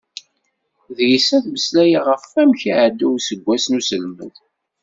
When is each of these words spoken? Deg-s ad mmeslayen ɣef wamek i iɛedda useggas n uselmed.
Deg-s 0.97 1.29
ad 1.37 1.45
mmeslayen 1.47 2.03
ɣef 2.09 2.23
wamek 2.33 2.61
i 2.63 2.67
iɛedda 2.71 3.07
useggas 3.15 3.65
n 3.67 3.77
uselmed. 3.79 4.35